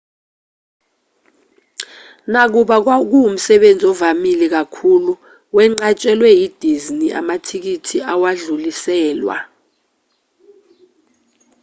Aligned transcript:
nakuba 2.31 2.75
kuwumsebenzi 3.09 3.85
ovamile 3.91 4.45
kakhulu 4.55 5.11
wenqatshelwe 5.55 6.29
yi-disney 6.39 7.11
amathikithi 7.19 7.97
awadluliselwa 8.11 9.37